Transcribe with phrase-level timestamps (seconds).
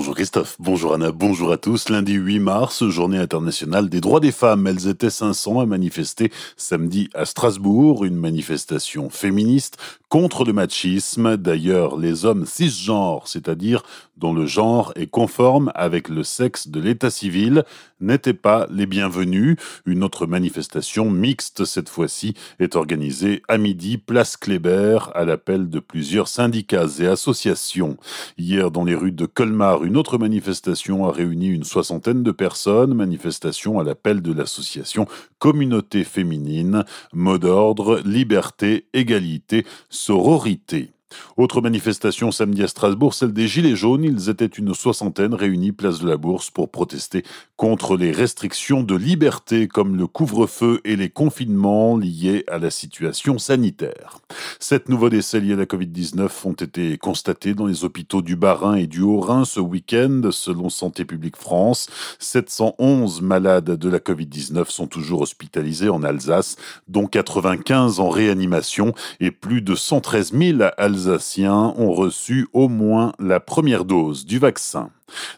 [0.00, 1.90] Bonjour Christophe, bonjour Anna, bonjour à tous.
[1.90, 4.66] Lundi 8 mars, journée internationale des droits des femmes.
[4.66, 9.76] Elles étaient 500 à manifester samedi à Strasbourg, une manifestation féministe
[10.10, 11.38] contre le machisme.
[11.38, 13.82] D'ailleurs, les hommes cisgenres, c'est-à-dire
[14.16, 17.64] dont le genre est conforme avec le sexe de l'état civil,
[18.00, 19.56] n'étaient pas les bienvenus.
[19.86, 25.78] Une autre manifestation mixte cette fois-ci est organisée à midi, place Kléber, à l'appel de
[25.78, 27.96] plusieurs syndicats et associations.
[28.36, 32.94] Hier, dans les rues de Colmar, une autre manifestation a réuni une soixantaine de personnes,
[32.94, 35.06] manifestation à l'appel de l'association
[35.38, 36.84] Communauté féminine,
[37.14, 39.64] mot d'ordre, liberté, égalité,
[40.00, 40.88] sororité.
[41.36, 44.04] Autre manifestation samedi à Strasbourg, celle des Gilets jaunes.
[44.04, 47.24] Ils étaient une soixantaine réunis place de la Bourse pour protester
[47.56, 53.38] contre les restrictions de liberté comme le couvre-feu et les confinements liés à la situation
[53.38, 54.18] sanitaire.
[54.58, 58.76] Sept nouveaux décès liés à la Covid-19 ont été constatés dans les hôpitaux du Bas-Rhin
[58.76, 61.88] et du Haut-Rhin ce week-end, selon Santé publique France.
[62.18, 66.56] 711 malades de la Covid-19 sont toujours hospitalisés en Alsace,
[66.88, 73.12] dont 95 en réanimation et plus de 113 000 Alsaciens Alsaciens ont reçu au moins
[73.18, 74.90] la première dose du vaccin.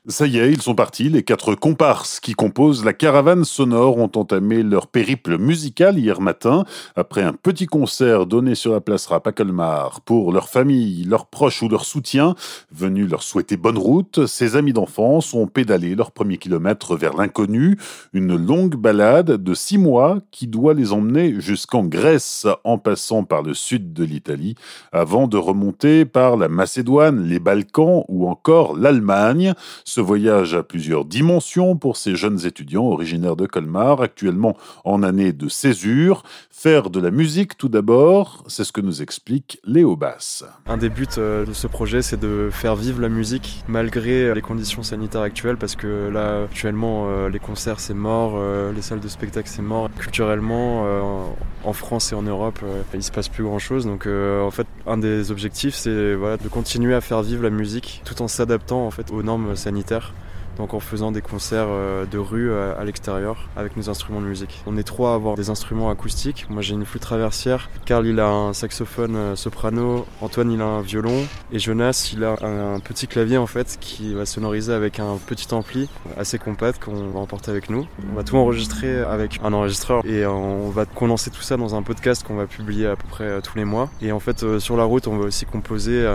[0.06, 1.08] Ça y est, ils sont partis.
[1.08, 6.64] Les quatre comparses qui composent la caravane sonore ont entamé leur périple musical hier matin.
[6.96, 11.26] Après un petit concert donné sur la place Rap à Colmar pour leur famille, leurs
[11.26, 12.34] proches ou leur soutien,
[12.70, 17.78] venus leur souhaiter bonne route, ces amis d'enfance ont pédalé leur premier kilomètre vers l'inconnu.
[18.12, 23.42] Une longue balade de six mois qui doit les emmener jusqu'en Grèce en passant par
[23.42, 24.54] le sud de l'Italie
[24.92, 29.54] avant de remonter par la Macédoine, les Balkans ou encore l'Allemagne.
[29.84, 35.32] Ce voyage a plusieurs dimensions pour ces jeunes étudiants originaires de Colmar, actuellement en année
[35.32, 36.22] de césure.
[36.50, 40.44] Faire de la musique tout d'abord, c'est ce que nous explique Léo Bass.
[40.66, 44.40] Un des buts euh, de ce projet, c'est de faire vivre la musique malgré les
[44.40, 49.00] conditions sanitaires actuelles, parce que là, actuellement, euh, les concerts c'est mort, euh, les salles
[49.00, 49.88] de spectacle c'est mort.
[49.98, 51.32] Culturellement,
[51.64, 52.60] en France et en Europe,
[52.94, 53.86] il se passe plus grand chose.
[53.86, 58.20] Donc, en fait, un des objectifs, c'est de continuer à faire vivre la musique tout
[58.22, 60.12] en s'adaptant en fait aux normes sanitaire
[60.56, 64.26] donc en faisant des concerts euh, de rue euh, à l'extérieur avec nos instruments de
[64.26, 64.62] musique.
[64.66, 66.46] On est trois à avoir des instruments acoustiques.
[66.50, 70.64] Moi j'ai une flûte traversière, Carl il a un saxophone euh, soprano, Antoine il a
[70.64, 75.00] un violon et Jonas il a un petit clavier en fait qui va sonoriser avec
[75.00, 77.86] un petit ampli assez compact qu'on va emporter avec nous.
[78.10, 81.82] On va tout enregistrer avec un enregistreur et on va condenser tout ça dans un
[81.82, 83.90] podcast qu'on va publier à peu près tous les mois.
[84.00, 86.10] Et en fait sur la route on va aussi composer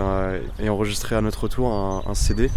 [0.60, 2.50] et enregistrer à notre tour un, un CD,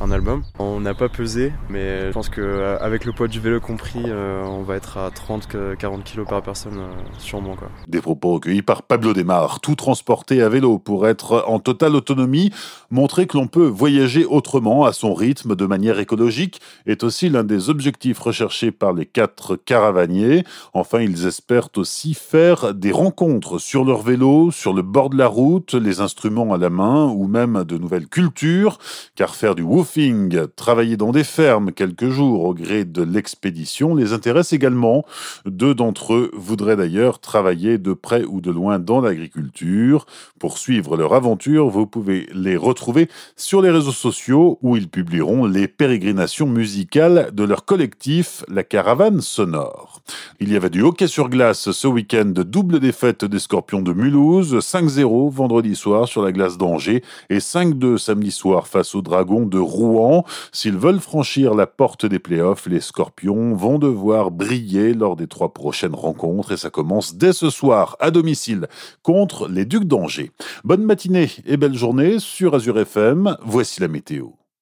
[0.00, 0.42] un album.
[0.58, 4.44] On n'a pas pesé, mais je pense que euh, le poids du vélo compris, euh,
[4.44, 7.56] on va être à 30-40 kg par personne euh, sûrement.
[7.86, 12.50] Des propos recueillis par Pablo Desmar, tout transporté à vélo pour être en totale autonomie,
[12.90, 17.44] montrer que l'on peut voyager autrement, à son rythme, de manière écologique, est aussi l'un
[17.44, 20.44] des objectifs recherchés par les quatre caravaniers.
[20.74, 25.28] Enfin, ils espèrent aussi faire des rencontres sur leur vélo, sur le bord de la
[25.28, 28.78] route, les instruments à la main ou même de nouvelles cultures,
[29.16, 34.14] car faire du woofing, travailler dans des fermes quelques jours au gré de l'expédition les
[34.14, 35.04] intéresse également.
[35.44, 40.06] Deux d'entre eux voudraient d'ailleurs travailler de près ou de loin dans l'agriculture.
[40.38, 45.44] Pour suivre leur aventure, vous pouvez les retrouver sur les réseaux sociaux où ils publieront
[45.44, 50.00] les pérégrinations musicales de leur collectif La Caravane Sonore.
[50.40, 54.54] Il y avait du hockey sur glace ce week-end, double défaite des Scorpions de Mulhouse,
[54.56, 60.24] 5-0 vendredi soir sur la glace d'Angers et 5-2 samedi soir face aux Dragons Rouen.
[60.52, 65.52] S'ils veulent franchir la porte des playoffs, les Scorpions vont devoir briller lors des trois
[65.52, 68.66] prochaines rencontres et ça commence dès ce soir à domicile
[69.02, 70.32] contre les Ducs d'Angers.
[70.64, 73.36] Bonne matinée et belle journée sur Azure FM.
[73.42, 74.28] Voici la météo.